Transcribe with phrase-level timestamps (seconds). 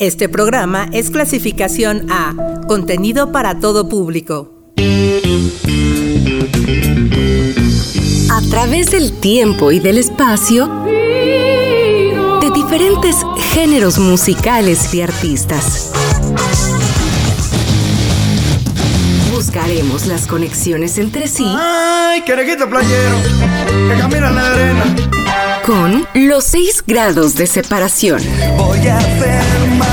[0.00, 4.72] Este programa es clasificación A, contenido para todo público.
[8.30, 13.16] A través del tiempo y del espacio, de diferentes
[13.54, 15.90] géneros musicales y artistas.
[19.32, 21.44] Buscaremos las conexiones entre sí.
[21.44, 23.16] ¡Ay, querejito playero!
[23.88, 24.84] Que camina en la arena.
[25.66, 28.22] Con los seis grados de separación.
[28.56, 29.42] Voy a hacer
[29.76, 29.87] maletas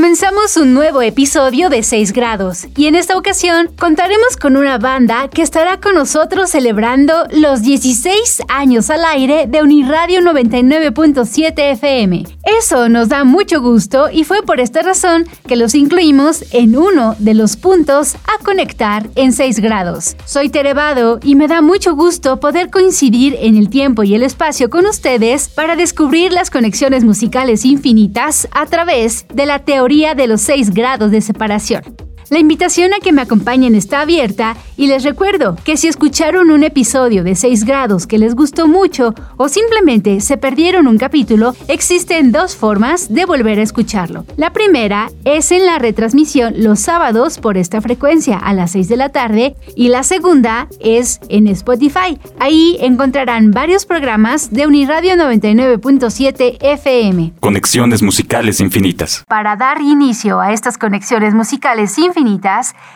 [0.00, 5.28] Comenzamos un nuevo episodio de 6 grados y en esta ocasión contaremos con una banda
[5.28, 12.24] que estará con nosotros celebrando los 16 años al aire de Uniradio 99.7 FM.
[12.58, 17.14] Eso nos da mucho gusto y fue por esta razón que los incluimos en uno
[17.18, 20.16] de los puntos a conectar en 6 grados.
[20.24, 24.70] Soy Terevado y me da mucho gusto poder coincidir en el tiempo y el espacio
[24.70, 30.40] con ustedes para descubrir las conexiones musicales infinitas a través de la teoría de los
[30.42, 31.82] 6 grados de separación.
[32.30, 36.62] La invitación a que me acompañen está abierta y les recuerdo que si escucharon un
[36.62, 42.30] episodio de 6 grados que les gustó mucho o simplemente se perdieron un capítulo, existen
[42.30, 44.26] dos formas de volver a escucharlo.
[44.36, 48.96] La primera es en la retransmisión los sábados por esta frecuencia a las 6 de
[48.96, 52.16] la tarde y la segunda es en Spotify.
[52.38, 57.32] Ahí encontrarán varios programas de Uniradio 99.7 FM.
[57.40, 59.24] Conexiones musicales infinitas.
[59.26, 62.19] Para dar inicio a estas conexiones musicales infinitas,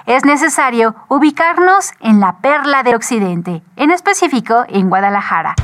[0.07, 5.55] es necesario ubicarnos en la perla de Occidente, en específico en Guadalajara.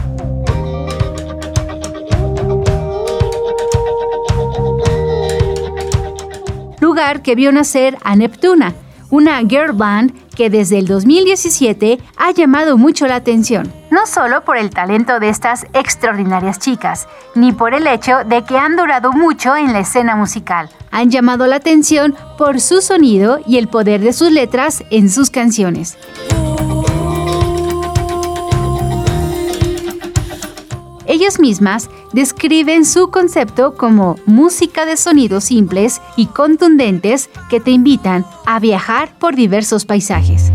[6.80, 8.72] Lugar que vio nacer a Neptuna,
[9.10, 14.56] una girl band que desde el 2017 ha llamado mucho la atención, no solo por
[14.56, 19.54] el talento de estas extraordinarias chicas, ni por el hecho de que han durado mucho
[19.54, 20.70] en la escena musical.
[20.90, 25.30] Han llamado la atención por su sonido y el poder de sus letras en sus
[25.30, 25.96] canciones.
[31.06, 38.24] Ellas mismas describen su concepto como música de sonidos simples y contundentes que te invitan
[38.46, 40.52] a viajar por diversos paisajes.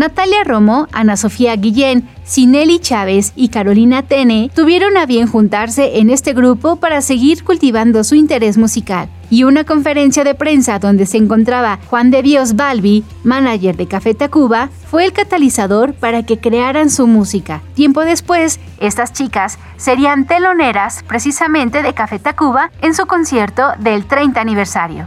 [0.00, 6.08] Natalia Romo, Ana Sofía Guillén, Sinelli Chávez y Carolina Tene tuvieron a bien juntarse en
[6.08, 9.10] este grupo para seguir cultivando su interés musical.
[9.28, 14.14] Y una conferencia de prensa donde se encontraba Juan de Dios Balbi, manager de Café
[14.14, 17.60] Tacuba, fue el catalizador para que crearan su música.
[17.74, 24.40] Tiempo después, estas chicas serían teloneras precisamente de Café Tacuba en su concierto del 30
[24.40, 25.06] aniversario.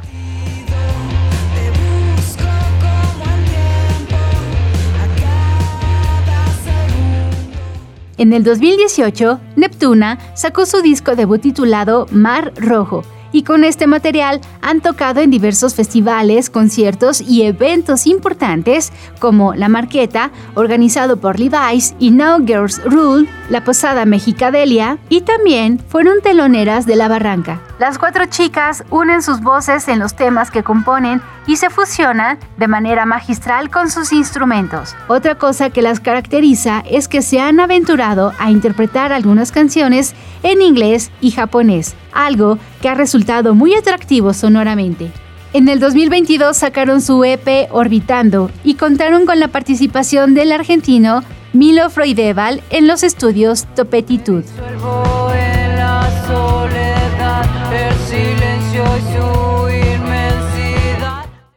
[8.18, 13.04] En el 2018, Neptuna sacó su disco debut titulado Mar Rojo,
[13.34, 19.68] y con este material han tocado en diversos festivales, conciertos y eventos importantes como La
[19.68, 26.86] Marqueta, organizado por Levi's y Now Girls Rule, La Posada Mexicadelia y también fueron teloneras
[26.86, 27.60] de La Barranca.
[27.84, 32.70] Las cuatro chicas unen sus voces en los temas que componen y se fusionan de
[32.70, 34.96] manera magistral con sus instrumentos.
[35.10, 40.14] Otra cosa que las caracteriza es que se han aventurado a interpretar algunas canciones
[40.44, 45.12] en inglés y japonés, algo que ha resultado muy atractivo sonoramente.
[45.52, 51.22] En el 2022 sacaron su EP Orbitando y contaron con la participación del argentino
[51.52, 54.46] Milo Freudeval en los estudios Topetitud.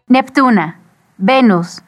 [0.09, 0.79] Neptuna,
[1.19, 1.83] Venus.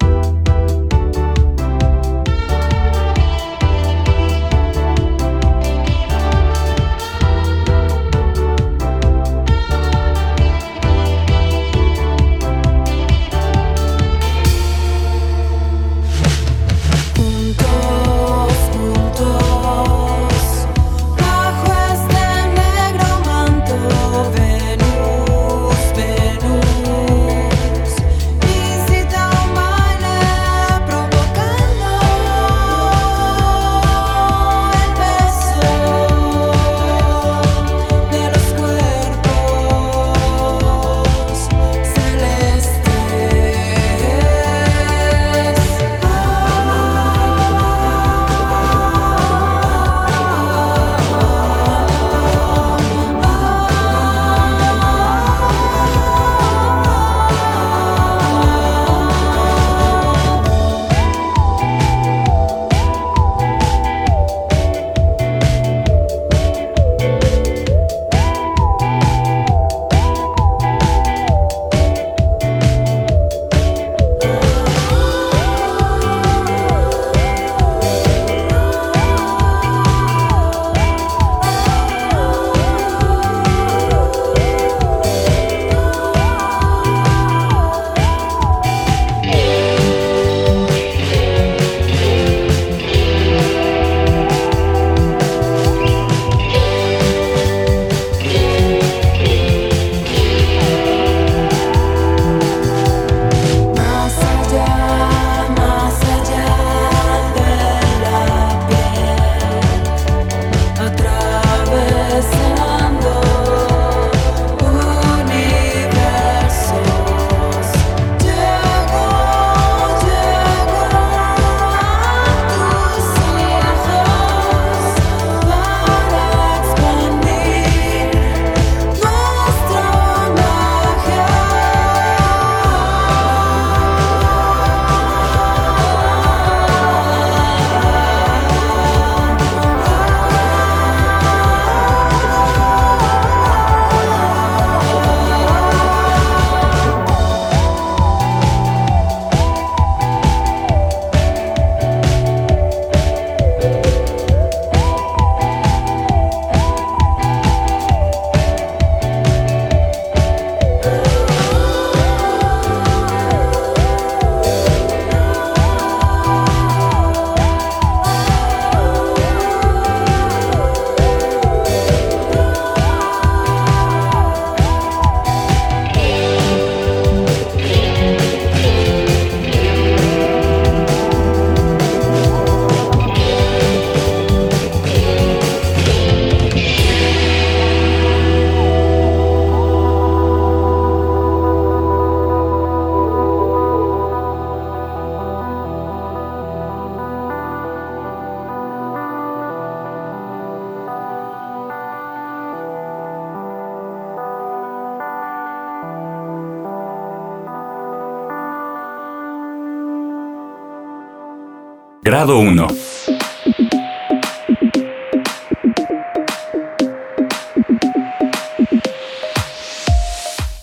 [212.18, 212.66] Grado 1.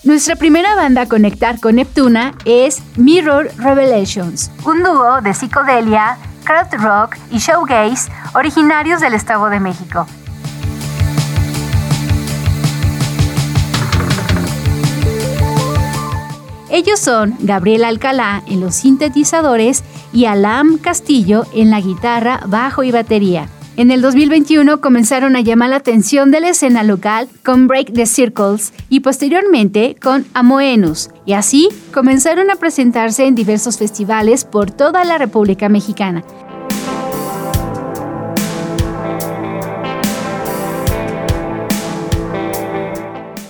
[0.04, 6.74] Nuestra primera banda a conectar con Neptuna es Mirror Revelations, un dúo de psicodelia, crowd
[6.74, 10.06] rock y showgaze originarios del Estado de México.
[16.68, 19.82] Ellos son Gabriel Alcalá en los sintetizadores
[20.12, 23.48] y Alam Castillo en la guitarra, bajo y batería.
[23.78, 28.06] En el 2021 comenzaron a llamar la atención de la escena local con Break the
[28.06, 35.04] Circles y posteriormente con Amoenus, y así comenzaron a presentarse en diversos festivales por toda
[35.04, 36.24] la República Mexicana.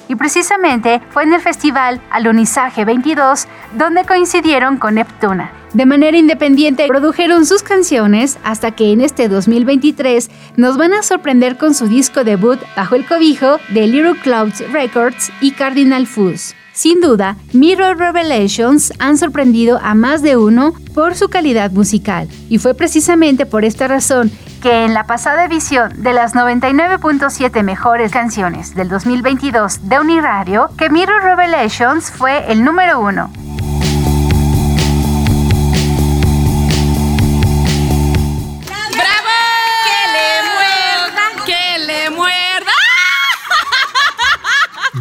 [0.09, 3.47] Y precisamente fue en el festival Alunizaje 22
[3.77, 5.53] donde coincidieron con Neptuna.
[5.77, 11.59] De manera independiente produjeron sus canciones hasta que en este 2023 nos van a sorprender
[11.59, 16.55] con su disco debut bajo el cobijo de Little Clouds Records y Cardinal Fuzz.
[16.73, 22.57] Sin duda, Mirror Revelations han sorprendido a más de uno por su calidad musical, y
[22.57, 24.31] fue precisamente por esta razón
[24.63, 30.89] que en la pasada edición de las 99.7 mejores canciones del 2022 de Uniradio, que
[30.89, 33.31] Mirror Revelations fue el número uno.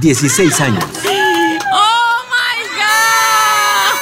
[0.05, 0.85] 16 años.
[1.73, 3.95] ¡Oh my God!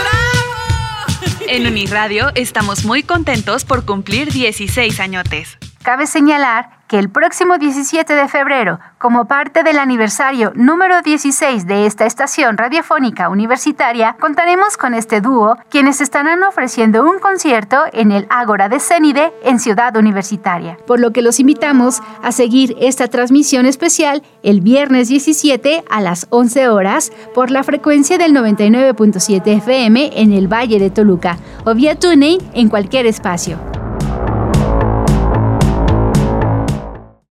[0.00, 1.44] ¡Bravo!
[1.46, 5.58] En Uniradio estamos muy contentos por cumplir 16 añotes.
[5.84, 12.06] Cabe señalar el próximo 17 de febrero, como parte del aniversario número 16 de esta
[12.06, 18.68] estación radiofónica universitaria, contaremos con este dúo, quienes estarán ofreciendo un concierto en el Ágora
[18.68, 20.76] de Cénide en Ciudad Universitaria.
[20.86, 26.26] Por lo que los invitamos a seguir esta transmisión especial el viernes 17 a las
[26.30, 31.98] 11 horas por la frecuencia del 99.7 FM en el Valle de Toluca o vía
[31.98, 33.83] TuneIn en cualquier espacio.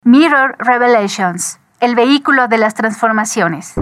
[0.08, 3.74] Mirror Revelations, el vehículo de las transformaciones.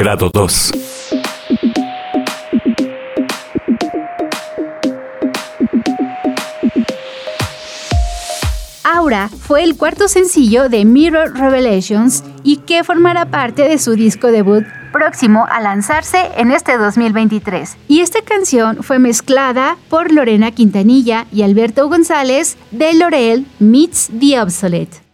[0.00, 0.72] Grado 2.
[8.82, 14.28] Aura fue el cuarto sencillo de Mirror Revelations y que formará parte de su disco
[14.28, 17.76] debut próximo a lanzarse en este 2023.
[17.86, 24.40] Y esta canción fue mezclada por Lorena Quintanilla y Alberto González de Lorel Meets the
[24.40, 25.09] Obsolete.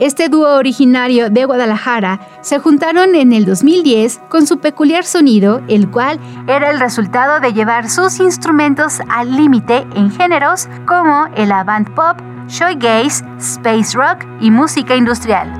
[0.00, 5.90] Este dúo originario de Guadalajara se juntaron en el 2010 con su peculiar sonido, el
[5.90, 11.90] cual era el resultado de llevar sus instrumentos al límite en géneros como el avant
[11.90, 12.16] pop,
[12.48, 15.59] shoegaze, space rock y música industrial.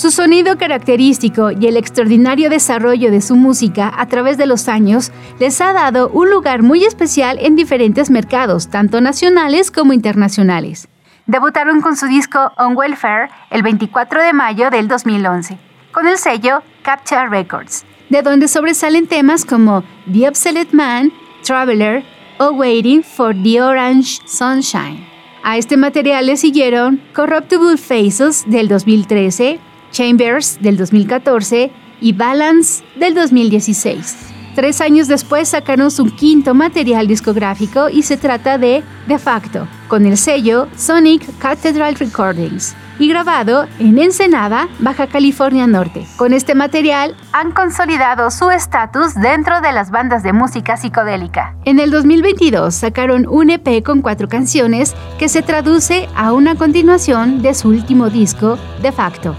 [0.00, 5.12] Su sonido característico y el extraordinario desarrollo de su música a través de los años
[5.38, 10.88] les ha dado un lugar muy especial en diferentes mercados, tanto nacionales como internacionales.
[11.26, 15.58] Debutaron con su disco On Welfare el 24 de mayo del 2011,
[15.92, 21.12] con el sello Capture Records, de donde sobresalen temas como The Obsolete Man,
[21.44, 22.04] Traveler
[22.38, 25.06] o Waiting for the Orange Sunshine.
[25.42, 29.60] A este material le siguieron Corruptible Faces del 2013,
[29.90, 34.30] Chambers del 2014 y Balance del 2016.
[34.54, 40.06] Tres años después sacaron su quinto material discográfico y se trata de De facto, con
[40.06, 46.06] el sello Sonic Cathedral Recordings y grabado en Ensenada, Baja California Norte.
[46.16, 51.56] Con este material han consolidado su estatus dentro de las bandas de música psicodélica.
[51.64, 57.40] En el 2022 sacaron un EP con cuatro canciones que se traduce a una continuación
[57.40, 59.34] de su último disco, De facto.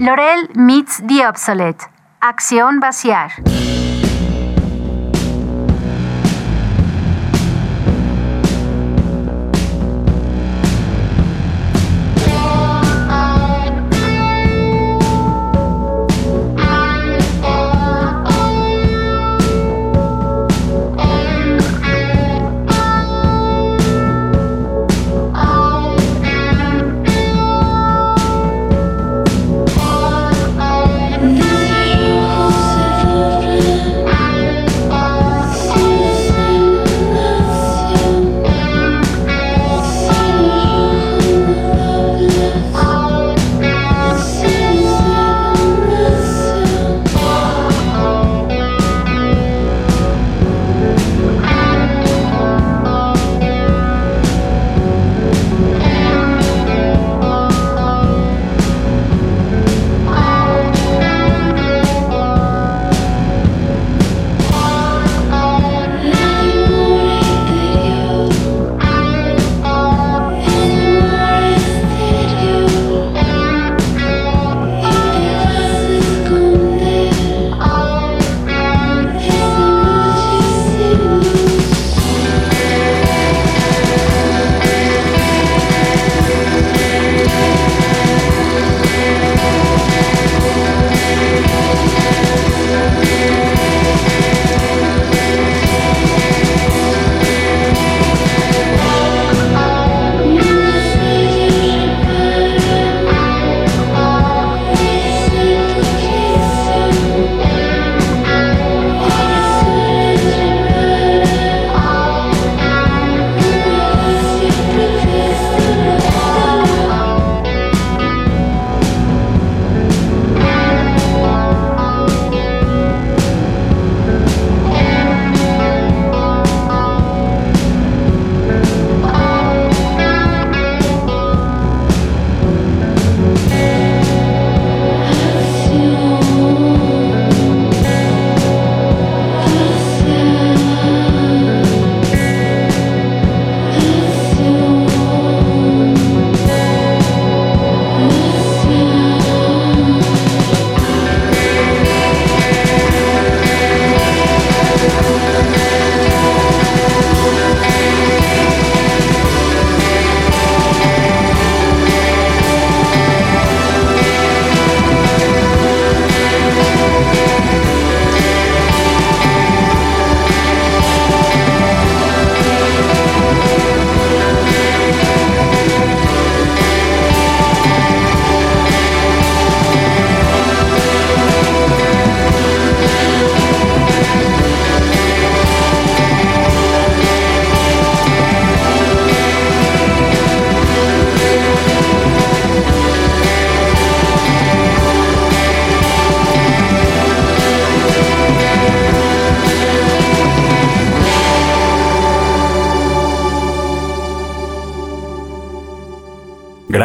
[0.00, 1.84] Lorel meets the obsolete.
[2.22, 3.32] Acción vaciar.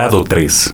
[0.05, 0.71] Grado 3.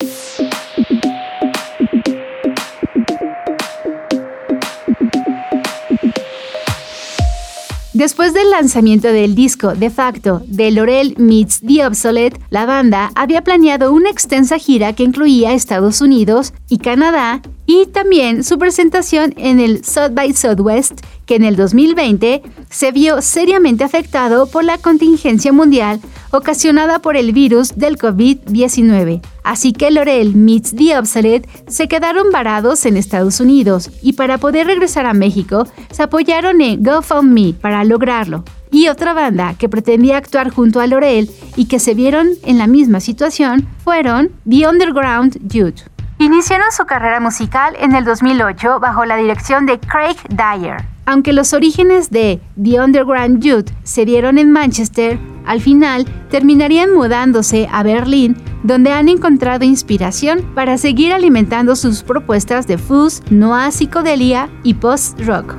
[7.94, 13.42] Después del lanzamiento del disco de facto de Laurel Meets The Obsolete, la banda había
[13.42, 17.40] planeado una extensa gira que incluía Estados Unidos y Canadá
[17.72, 23.22] y también su presentación en el South by Southwest, que en el 2020 se vio
[23.22, 25.98] seriamente afectado por la contingencia mundial
[26.32, 29.22] ocasionada por el virus del COVID-19.
[29.42, 34.66] Así que Laurel Meets The Obsolete se quedaron varados en Estados Unidos y para poder
[34.66, 38.44] regresar a México se apoyaron en GoFundMe para lograrlo.
[38.70, 42.66] Y otra banda que pretendía actuar junto a Laurel y que se vieron en la
[42.66, 45.91] misma situación fueron The Underground Youth.
[46.22, 50.84] Iniciaron su carrera musical en el 2008 bajo la dirección de Craig Dyer.
[51.04, 57.68] Aunque los orígenes de The Underground Youth se dieron en Manchester, al final terminarían mudándose
[57.72, 64.48] a Berlín, donde han encontrado inspiración para seguir alimentando sus propuestas de fuzz, noir psicodelia
[64.62, 65.56] y post-rock.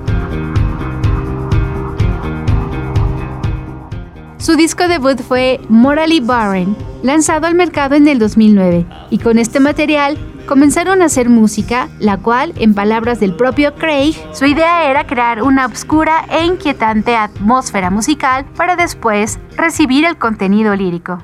[4.38, 9.60] Su disco debut fue Morally Barren, lanzado al mercado en el 2009, y con este
[9.60, 15.06] material comenzaron a hacer música, la cual, en palabras del propio Craig, su idea era
[15.06, 21.20] crear una obscura e inquietante atmósfera musical para después recibir el contenido lírico.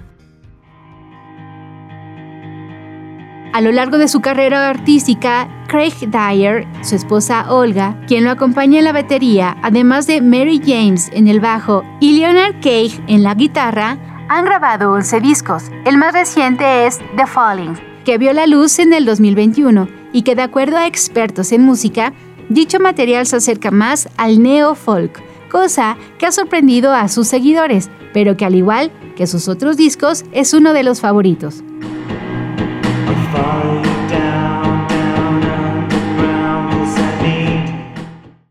[3.51, 8.77] A lo largo de su carrera artística, Craig Dyer, su esposa Olga, quien lo acompaña
[8.77, 13.33] en la batería, además de Mary James en el bajo y Leonard Cage en la
[13.33, 13.97] guitarra,
[14.29, 15.71] han grabado 11 discos.
[15.85, 20.33] El más reciente es The Falling, que vio la luz en el 2021 y que
[20.33, 22.11] de acuerdo a expertos en música,
[22.49, 28.35] dicho material se acerca más al neo-folk, cosa que ha sorprendido a sus seguidores, pero
[28.35, 31.63] que al igual que sus otros discos es uno de los favoritos.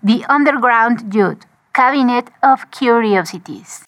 [0.06, 3.82] The Underground Youth, Cabinet of Curiosities.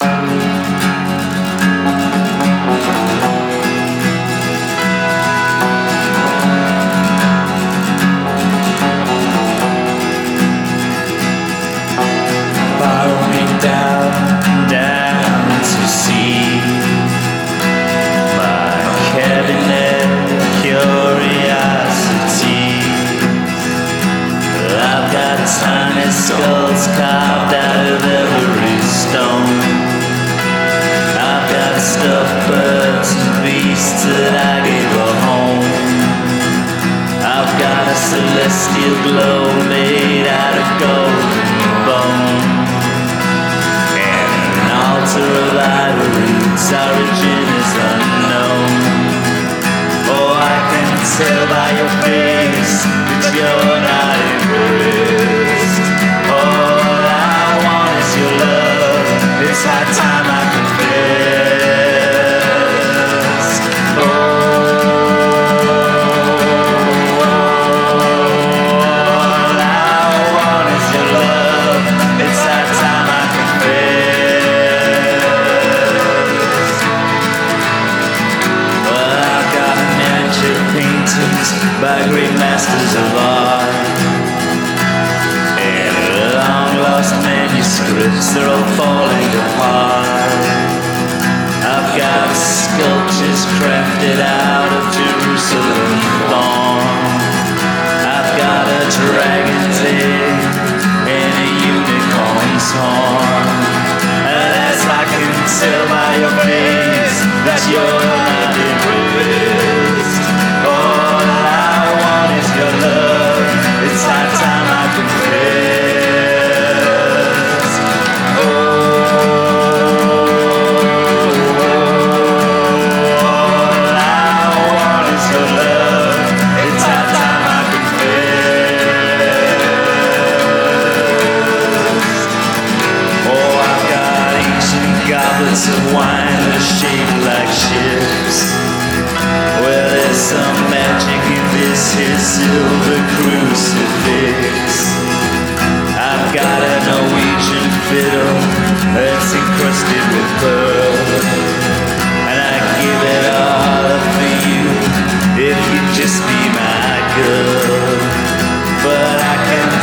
[26.11, 29.63] Skulls carved out of every stone.
[31.15, 35.71] I've got stuffed birds and beasts that I gave a home.
[37.23, 42.43] I've got a celestial glow made out of golden bone.
[43.95, 48.73] And an altar of ivory, its origin is unknown.
[50.11, 54.10] Oh, I can tell by your face that you're not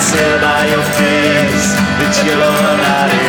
[0.08, 3.27] answer by your face that you're not in.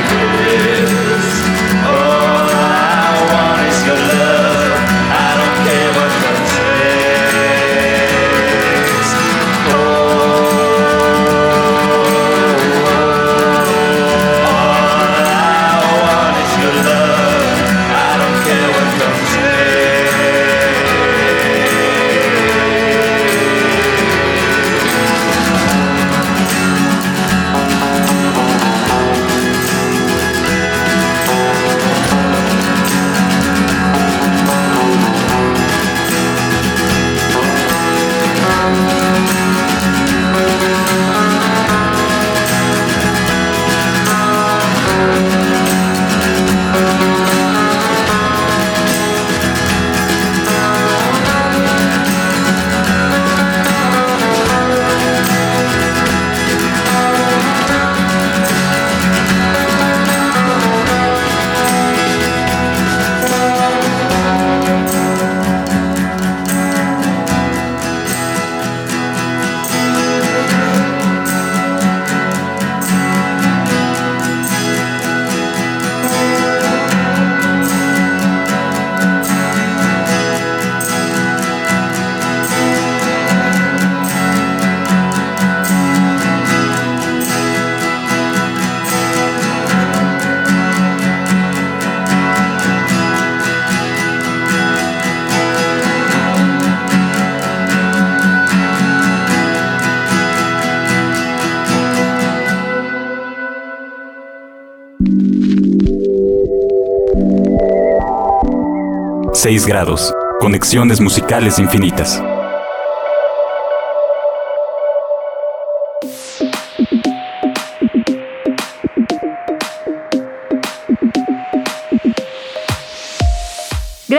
[109.66, 110.12] Grados.
[110.40, 112.22] Conexiones musicales infinitas.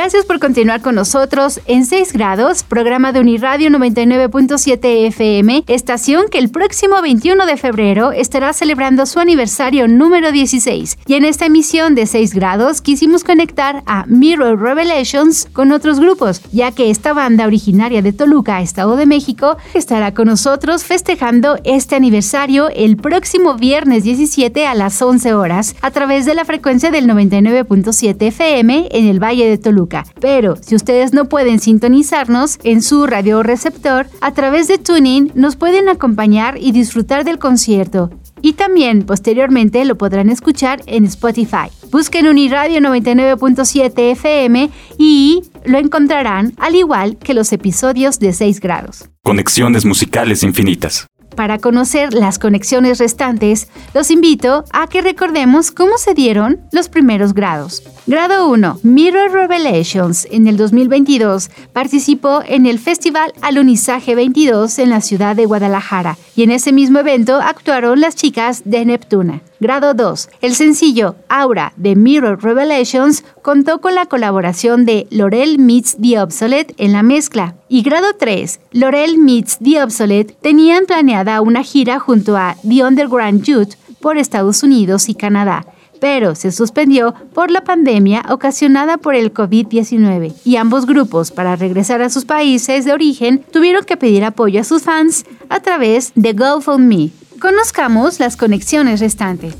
[0.10, 6.39] Gracias por continuar con nosotros en 6 grados, programa de Uniradio 99.7 FM, estación que
[6.39, 10.98] el próximo 21 de febrero estará celebrando su aniversario número 16.
[11.06, 16.41] Y en esta emisión de 6 grados quisimos conectar a Mirror Revelations con otros grupos,
[16.52, 21.95] ya que esta banda originaria de Toluca, Estado de México, estará con nosotros festejando este
[21.95, 27.06] aniversario el próximo viernes 17 a las 11 horas a través de la frecuencia del
[27.06, 29.99] 99.7 FM en el Valle de Toluca.
[30.20, 35.56] Pero si ustedes no pueden sintonizarnos en su radio receptor, a través de Tuning nos
[35.56, 38.10] pueden acompañar y disfrutar del concierto.
[38.42, 41.70] Y también posteriormente lo podrán escuchar en Spotify.
[41.92, 49.10] Busquen Uniradio 99.7 FM y lo encontrarán al igual que los episodios de 6 grados.
[49.24, 51.08] Conexiones musicales infinitas.
[51.39, 57.34] Para conocer las conexiones restantes, los invito a que recordemos cómo se dieron los primeros
[57.34, 57.82] grados.
[58.08, 58.80] Grado 1.
[58.84, 65.45] Mirror Revelations en el 2022 participó en el Festival Alunizaje 22 en la ciudad de
[65.45, 69.41] Guadalajara y en ese mismo evento actuaron las chicas de Neptuna.
[69.62, 70.30] Grado 2.
[70.39, 76.74] El sencillo Aura de Mirror Revelations contó con la colaboración de Laurel Meets The Obsolete
[76.78, 77.56] en la mezcla.
[77.67, 78.58] Y grado 3.
[78.72, 84.63] Laurel Meets The Obsolete tenían planeada una gira junto a The Underground Youth por Estados
[84.63, 85.65] Unidos y Canadá
[86.00, 92.02] pero se suspendió por la pandemia ocasionada por el COVID-19 y ambos grupos, para regresar
[92.02, 96.32] a sus países de origen, tuvieron que pedir apoyo a sus fans a través de
[96.32, 97.12] GoFundMe.
[97.39, 99.56] Conozcamos las conexiones restantes.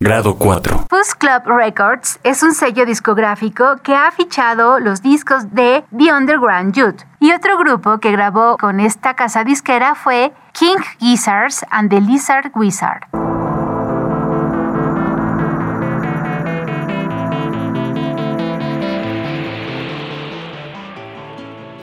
[0.00, 0.86] Grado 4.
[0.88, 6.74] Fuzz Club Records es un sello discográfico que ha fichado los discos de The Underground
[6.74, 7.02] Youth.
[7.20, 12.52] Y otro grupo que grabó con esta casa disquera fue King Gizzards and the Lizard
[12.54, 13.33] Wizard.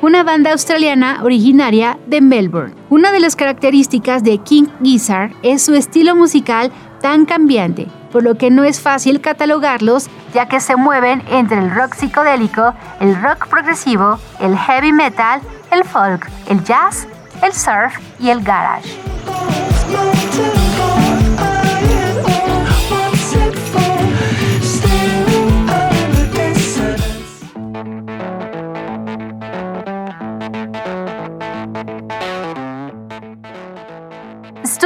[0.01, 2.73] Una banda australiana originaria de Melbourne.
[2.89, 8.35] Una de las características de King Gizzard es su estilo musical tan cambiante, por lo
[8.35, 13.47] que no es fácil catalogarlos, ya que se mueven entre el rock psicodélico, el rock
[13.47, 17.07] progresivo, el heavy metal, el folk, el jazz,
[17.43, 18.89] el surf y el garage.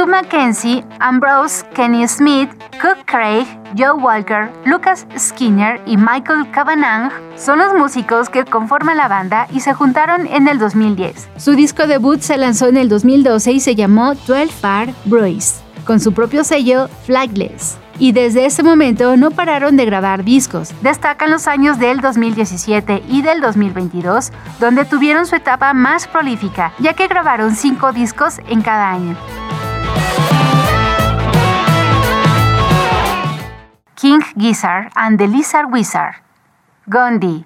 [0.06, 2.48] Stu Mackenzie, Ambrose Kenny Smith,
[2.80, 3.44] Cook Craig,
[3.76, 9.60] Joe Walker, Lucas Skinner y Michael Cavanagh son los músicos que conforman la banda y
[9.60, 11.28] se juntaron en el 2010.
[11.38, 15.98] Su disco debut se lanzó en el 2012 y se llamó 12 Far Bruce, con
[15.98, 17.76] su propio sello Flagless.
[17.98, 20.72] Y desde ese momento no pararon de grabar discos.
[20.82, 26.94] Destacan los años del 2017 y del 2022, donde tuvieron su etapa más prolífica, ya
[26.94, 29.16] que grabaron cinco discos en cada año.
[34.38, 36.16] Gizzard and the Lizard Wizard.
[36.88, 37.44] Gandhi.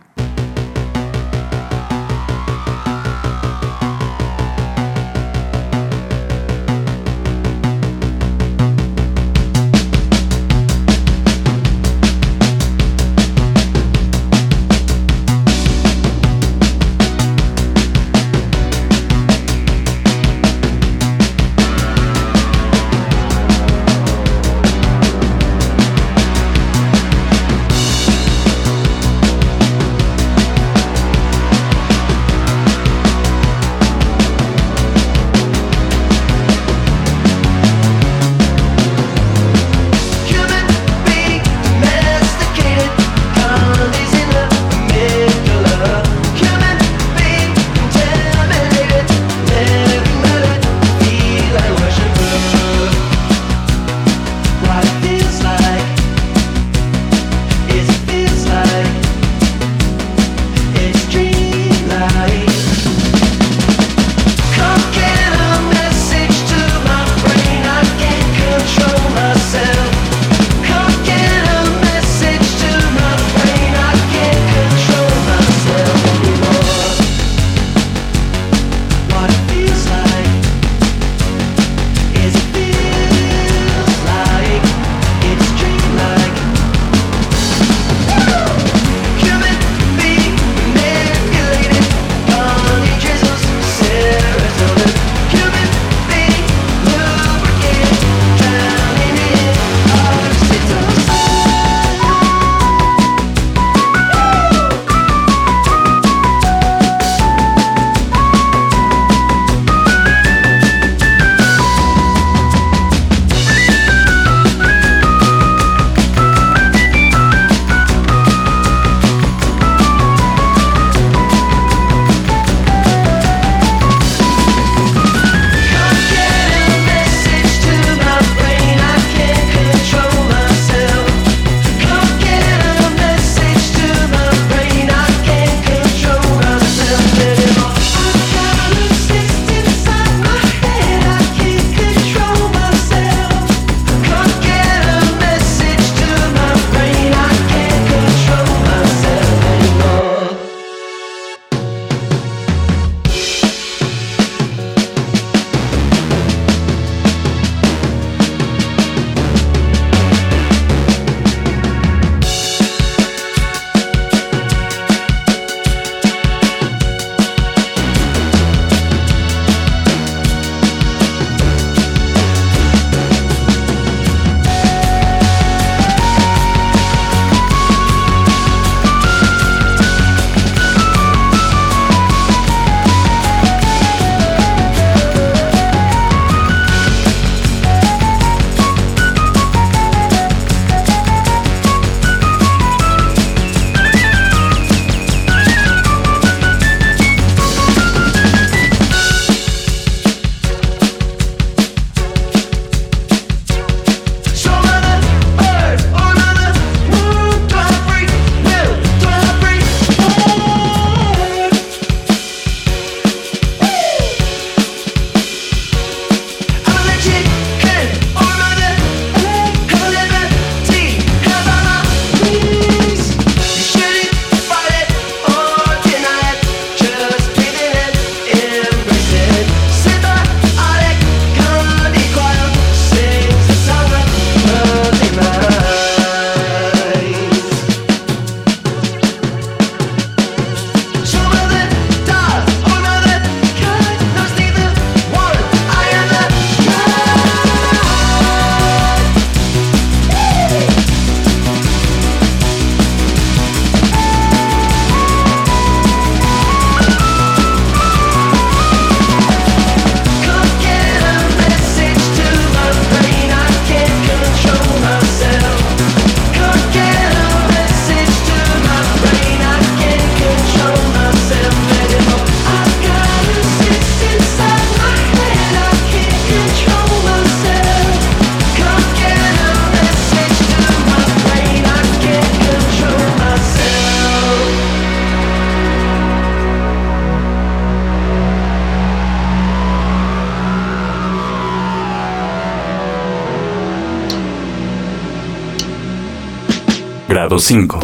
[297.31, 297.81] Grado 5.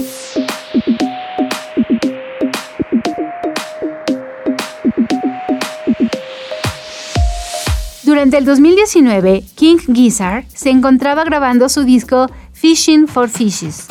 [8.03, 13.87] Durante el 2019, King Gizzard se encontraba grabando su disco Fishing for Fishes.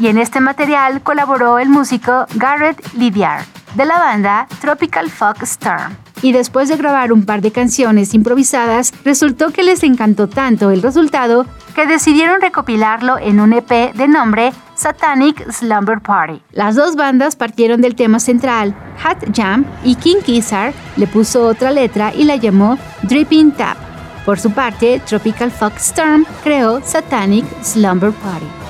[0.00, 3.44] Y en este material colaboró el músico Garrett Lydiard,
[3.74, 6.03] de la banda Tropical Folk Storm.
[6.24, 10.80] Y después de grabar un par de canciones improvisadas, resultó que les encantó tanto el
[10.80, 11.44] resultado
[11.74, 16.40] que decidieron recopilarlo en un EP de nombre Satanic Slumber Party.
[16.50, 21.70] Las dos bandas partieron del tema central, Hat Jam, y King Gizzard le puso otra
[21.70, 23.76] letra y la llamó Dripping Tap.
[24.24, 28.63] Por su parte, Tropical Folk Storm creó Satanic Slumber Party.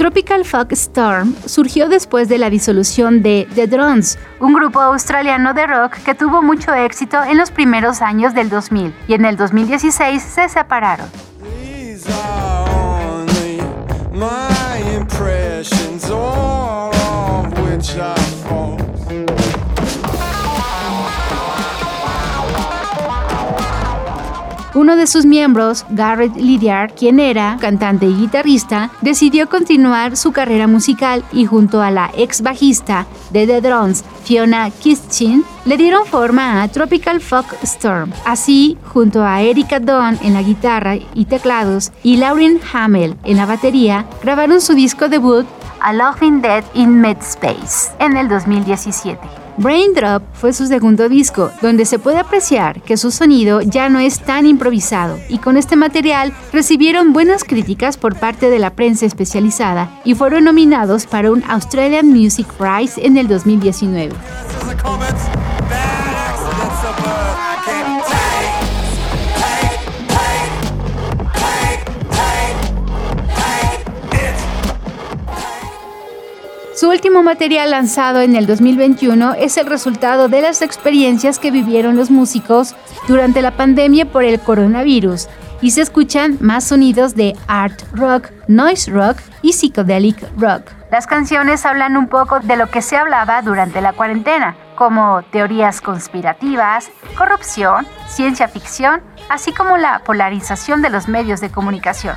[0.00, 5.66] Tropical Folk Storm surgió después de la disolución de The Drones, un grupo australiano de
[5.66, 10.22] rock que tuvo mucho éxito en los primeros años del 2000 y en el 2016
[10.22, 11.06] se separaron.
[24.72, 30.68] Uno de sus miembros, Garrett Lydiard, quien era cantante y guitarrista, decidió continuar su carrera
[30.68, 36.62] musical y junto a la ex bajista de The Drones, Fiona Kitchen, le dieron forma
[36.62, 38.12] a Tropical Folk Storm.
[38.24, 43.46] Así, junto a Erika Dawn en la guitarra y teclados y Lauren Hamel en la
[43.46, 45.46] batería, grabaron su disco debut
[45.80, 49.39] A Laughing Dead in Medspace en el 2017.
[49.60, 54.18] Braindrop fue su segundo disco, donde se puede apreciar que su sonido ya no es
[54.18, 60.00] tan improvisado, y con este material recibieron buenas críticas por parte de la prensa especializada
[60.02, 64.14] y fueron nominados para un Australian Music Prize en el 2019.
[76.80, 81.94] Su último material lanzado en el 2021 es el resultado de las experiencias que vivieron
[81.94, 82.74] los músicos
[83.06, 85.28] durante la pandemia por el coronavirus
[85.60, 90.70] y se escuchan más sonidos de art rock, noise rock y psychedelic rock.
[90.90, 95.82] Las canciones hablan un poco de lo que se hablaba durante la cuarentena, como teorías
[95.82, 102.16] conspirativas, corrupción, ciencia ficción, así como la polarización de los medios de comunicación.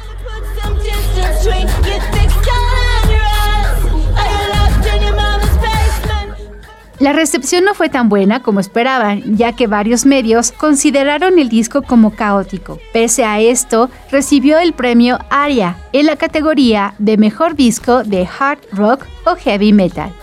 [7.03, 11.81] La recepción no fue tan buena como esperaban, ya que varios medios consideraron el disco
[11.81, 12.79] como caótico.
[12.93, 18.59] Pese a esto, recibió el premio ARIA en la categoría de mejor disco de hard
[18.71, 20.13] rock o heavy metal.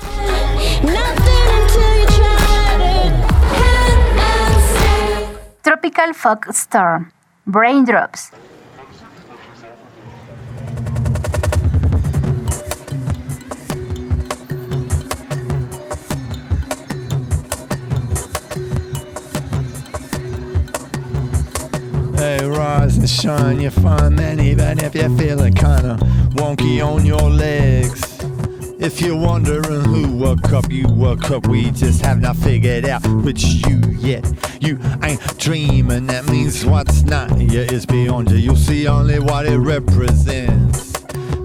[5.61, 7.13] Tropical Folk Storm,
[7.45, 8.31] Braindrops.
[22.21, 25.97] Hey, rise and shine, you're fine then, even if you're feeling kinda
[26.35, 28.19] wonky on your legs.
[28.79, 31.47] If you're wondering who woke up, you woke up.
[31.47, 34.31] We just have not figured out which you yet.
[34.61, 38.37] You ain't dreaming, that means what's not here is beyond you.
[38.37, 40.93] You'll see only what it represents.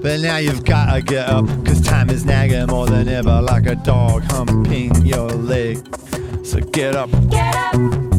[0.01, 3.75] But now you've gotta get up, cause time is nagging more than ever, like a
[3.75, 5.77] dog humping your leg.
[6.43, 7.09] So get up.
[7.29, 8.14] Get up,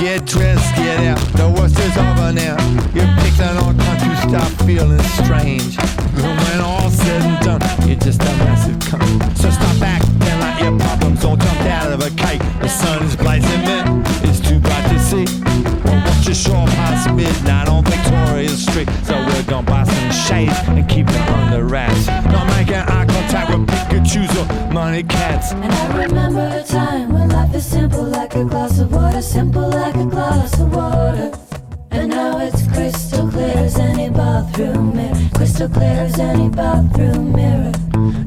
[0.00, 1.20] get dressed, get out.
[1.36, 2.56] The worst is over now.
[2.96, 5.76] You're picking on country, you start feeling strange.
[6.16, 9.36] And when all's said and done, you're just a massive cunt.
[9.36, 12.40] So stop acting like your problems all jump out of a cake.
[12.60, 14.02] The sun is blazing, man.
[14.24, 15.26] It's too bright to see.
[15.84, 18.88] Well, watch your shore past midnight on Victoria Street.
[19.04, 22.06] So we're gonna buy some shades and keep it under wraps.
[22.06, 22.84] Not making
[23.50, 25.52] contact with money cats.
[25.52, 29.68] And I remember a time when life is simple like a glass of water, simple
[29.68, 31.32] like a glass of water.
[31.90, 37.72] And now it's crystal clear as any bathroom mirror, crystal clear as any bathroom mirror.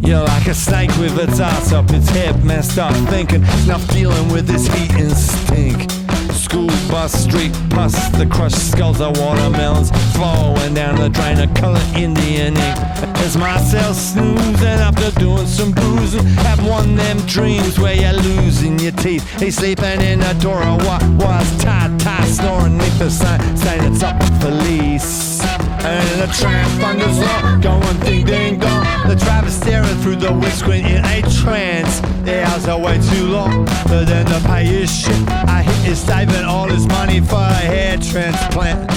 [0.01, 4.27] You're like a snake with its ass up, its head messed up, thinking not dealing
[4.29, 5.89] with this heat and stink.
[6.33, 11.81] School bus, street pus, the crushed skulls of watermelons flowing down the drain of color
[11.95, 13.12] Indian ink.
[13.25, 16.25] It's myself snoozing after doing some boozing.
[16.43, 19.23] Have one of them dreams where you're losing your teeth.
[19.39, 23.93] He's sleeping in the door of what was tight, tight, snoring neath the sign saying
[23.93, 25.41] it's up for lease.
[25.85, 28.85] And the tram thunders low, going ding ding dong.
[29.07, 32.01] The driver's staring through the windscreen in a trance.
[32.25, 35.99] The hours are way too long, but then to pay his shit, I hit his
[35.99, 38.91] saving all his money for a hair transplant.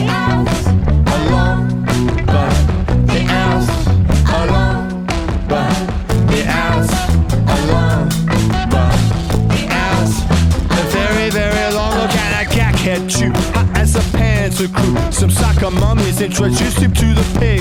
[0.00, 0.79] Alone,
[14.60, 15.12] panther crew.
[15.12, 17.60] Some sucker mummies introduced him to the pig.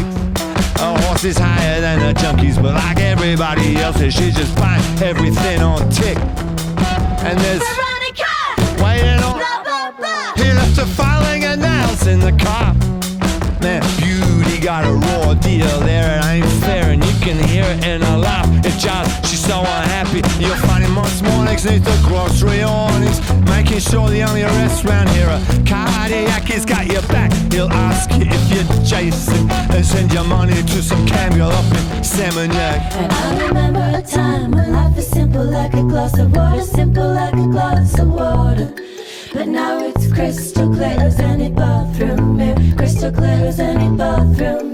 [0.82, 5.62] A horse is higher than the junkies, but like everybody else, she just find everything
[5.62, 6.18] on tick.
[6.18, 9.39] And there's Veronica waiting on.
[10.38, 12.74] He left a filing and nails in the car.
[13.62, 16.18] Man, beauty got a raw deal there.
[17.30, 18.50] Can hear it in her laugh.
[18.66, 20.22] It's just she's so unhappy.
[20.42, 25.30] You'll find him most mornings neath the grocery awnings, making sure the only round here
[25.30, 26.44] are cardiac.
[26.46, 27.32] He's got your back.
[27.54, 32.02] He'll ask you if you're Jason and send your money to some cameo up in
[32.02, 32.82] Seminyak.
[32.98, 37.14] And I remember a time when life was simple like a glass of water, simple
[37.14, 38.74] like a glass of water.
[39.34, 44.68] But now it's crystal clear as any bathroom mirror, crystal clear as any bathroom.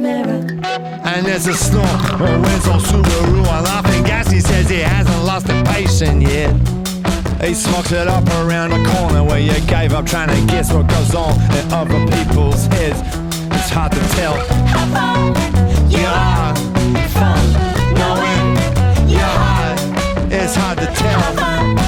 [1.15, 4.29] And there's a snore, a Wenzel Subaru, a laughing gas.
[4.29, 6.53] He says he hasn't lost a patient yet.
[7.41, 10.87] He smokes it up around the corner where you gave up trying to guess what
[10.87, 12.99] goes on in other people's heads.
[13.55, 14.35] It's hard to tell.
[14.67, 15.17] How far
[15.89, 16.53] You are
[17.15, 17.39] from
[17.95, 19.79] knowing your heart.
[20.33, 21.84] It's hard to tell.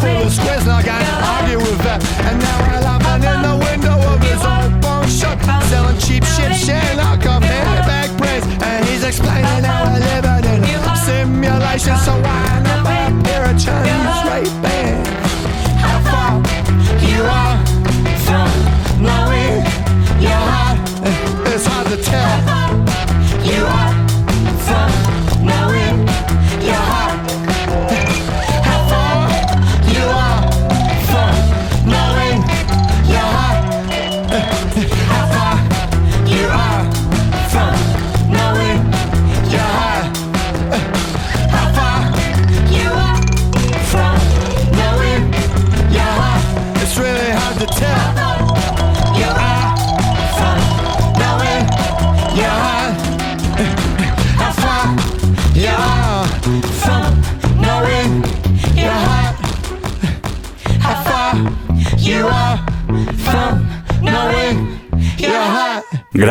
[0.00, 2.00] Full of squares, and I can't argue with that.
[2.26, 5.38] And now we're laughing in the window of his old bone shop,
[5.70, 8.46] selling cheap shit, sharing knockoff handbag brands.
[8.62, 11.96] And he's explaining how we're living in a simulation.
[12.04, 12.25] So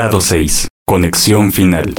[0.06, 0.68] Grado 6.
[0.86, 1.96] Conexión final.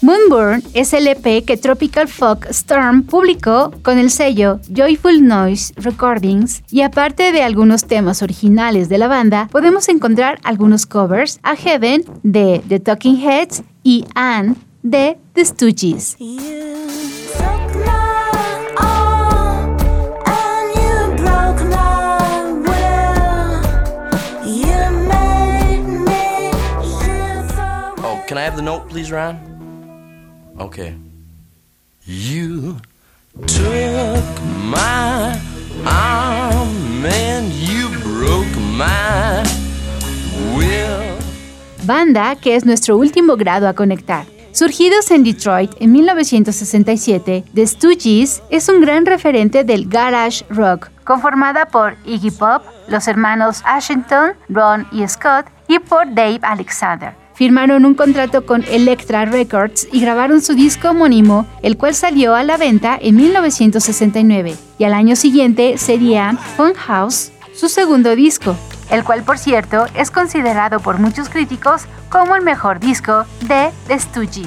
[0.00, 6.62] Moonburn es el EP que Tropical Folk Storm publicó con el sello Joyful Noise Recordings
[6.70, 12.04] y aparte de algunos temas originales de la banda, podemos encontrar algunos covers a Heaven
[12.22, 14.54] de The Talking Heads y Anne
[14.84, 16.16] de The Stooges.
[28.14, 29.40] Oh, can I have the note, please, Ron?
[30.60, 30.94] Okay.
[32.06, 32.76] You
[33.46, 34.24] took
[34.70, 35.36] my
[35.84, 39.42] arm and you broke my
[40.56, 41.18] will.
[41.86, 44.26] Banda que es nuestro último grado a conectar.
[44.52, 51.66] Surgidos en Detroit en 1967, The Stooges es un gran referente del garage rock, conformada
[51.66, 57.23] por Iggy Pop, los hermanos Ashington, Ron y Scott, y por Dave Alexander.
[57.34, 62.44] Firmaron un contrato con Elektra Records y grabaron su disco homónimo, el cual salió a
[62.44, 68.56] la venta en 1969, y al año siguiente sería Funhouse, su segundo disco,
[68.90, 73.98] el cual por cierto es considerado por muchos críticos como el mejor disco de The
[73.98, 74.46] Stooges.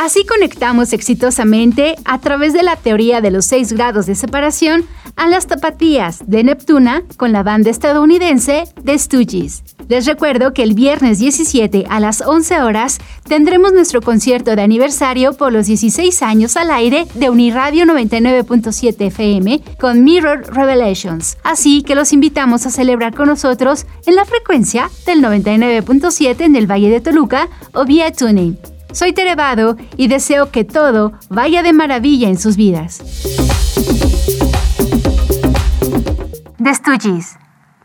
[0.00, 5.28] Así conectamos exitosamente a través de la teoría de los seis grados de separación a
[5.28, 9.62] las tapatías de Neptuna con la banda estadounidense The Stooges.
[9.88, 12.98] Les recuerdo que el viernes 17 a las 11 horas
[13.28, 19.60] tendremos nuestro concierto de aniversario por los 16 años al aire de Uniradio 99.7 FM
[19.78, 21.36] con Mirror Revelations.
[21.44, 26.66] Así que los invitamos a celebrar con nosotros en la frecuencia del 99.7 en el
[26.66, 28.56] Valle de Toluca o vía tuning.
[28.92, 33.02] Soy Terevado y deseo que todo vaya de maravilla en sus vidas.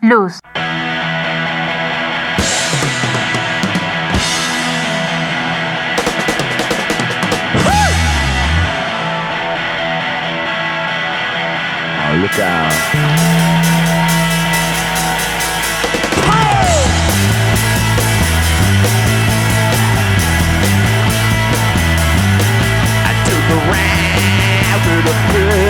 [0.02, 0.40] Luz.
[12.08, 13.35] Oh, look out.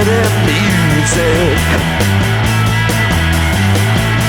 [0.05, 1.57] Pretty music.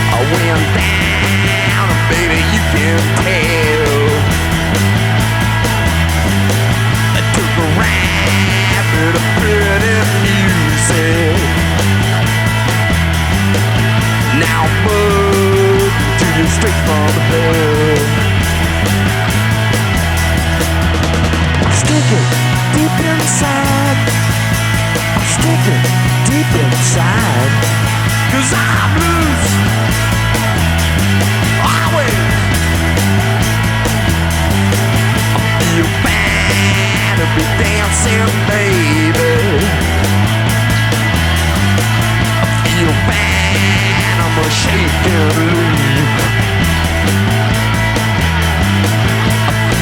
[0.09, 3.93] I went down, baby, you can tell.
[7.13, 11.37] I took a ride the pretty music.
[14.41, 14.77] Now I'm
[16.21, 18.01] to you straight from hell.
[21.81, 22.27] Stick it
[22.73, 24.46] deep inside
[25.35, 25.83] sticking
[26.29, 27.53] deep inside.
[28.33, 29.53] Cause I'm loose.
[31.63, 32.15] Always.
[35.77, 39.35] You better be dancing, baby.
[42.79, 46.25] You better be shaking loose.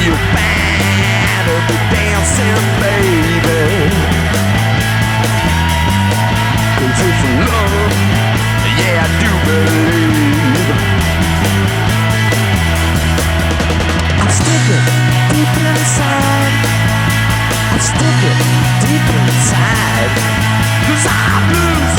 [0.05, 4.54] You better be dancing, baby.
[7.05, 7.93] Love,
[8.79, 10.69] yeah, I do believe.
[14.17, 14.27] I
[14.73, 14.85] it
[15.29, 16.55] deep inside.
[17.73, 17.77] I
[18.29, 18.39] it
[18.87, 20.13] deep inside.
[20.87, 21.95] Cause I'm loose.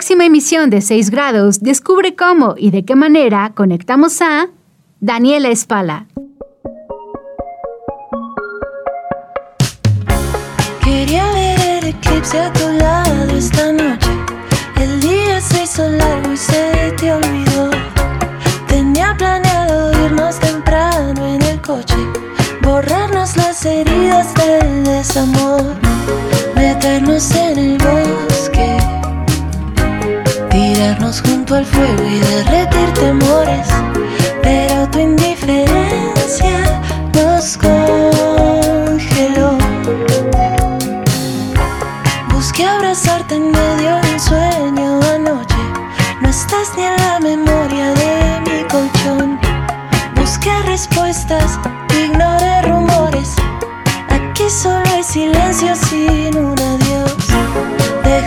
[0.00, 4.48] próxima emisión de 6 grados descubre cómo y de qué manera conectamos a
[4.98, 6.06] Daniela Espala.
[10.82, 14.08] Quería ver el eclipse a tu lado esta noche.
[14.76, 17.68] El día se hizo largo y se te olvidó.
[18.68, 21.98] Tenía planeado irnos temprano en el coche,
[22.62, 25.89] borrarnos las heridas del desamor.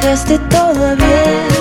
[0.03, 1.52] dejaste todo bien.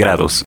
[0.00, 0.32] grados.